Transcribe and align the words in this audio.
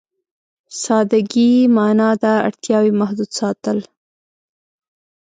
سادهګي 0.83 1.51
معنا 1.75 2.09
ده 2.21 2.33
اړتياوې 2.47 2.91
محدود 2.99 3.29
ساتل. 3.39 3.77